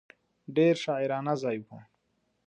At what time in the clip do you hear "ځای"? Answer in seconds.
1.41-1.57